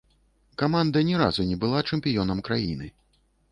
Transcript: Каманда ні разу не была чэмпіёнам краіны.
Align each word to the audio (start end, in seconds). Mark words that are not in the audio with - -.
Каманда 0.61 1.03
ні 1.09 1.19
разу 1.23 1.45
не 1.51 1.59
была 1.65 1.85
чэмпіёнам 1.89 2.43
краіны. 2.51 2.93